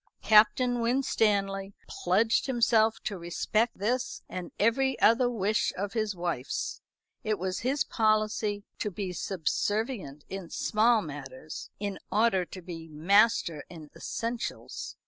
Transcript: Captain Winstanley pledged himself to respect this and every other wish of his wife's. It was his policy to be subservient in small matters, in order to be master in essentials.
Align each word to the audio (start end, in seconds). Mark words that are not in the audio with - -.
Captain 0.23 0.79
Winstanley 0.79 1.75
pledged 1.87 2.47
himself 2.47 2.97
to 3.03 3.19
respect 3.19 3.77
this 3.77 4.23
and 4.27 4.51
every 4.57 4.99
other 4.99 5.29
wish 5.29 5.71
of 5.77 5.93
his 5.93 6.15
wife's. 6.15 6.81
It 7.23 7.37
was 7.37 7.59
his 7.59 7.83
policy 7.83 8.63
to 8.79 8.89
be 8.89 9.13
subservient 9.13 10.23
in 10.27 10.49
small 10.49 11.03
matters, 11.03 11.69
in 11.79 11.99
order 12.11 12.45
to 12.45 12.63
be 12.63 12.87
master 12.89 13.63
in 13.69 13.91
essentials. 13.95 14.95